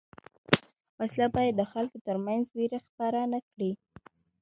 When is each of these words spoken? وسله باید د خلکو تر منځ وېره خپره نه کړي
وسله 0.99 1.27
باید 1.35 1.53
د 1.57 1.61
خلکو 1.71 1.97
تر 2.07 2.15
منځ 2.25 2.43
وېره 2.57 2.79
خپره 2.87 3.19
نه 3.33 3.39
کړي 3.49 3.71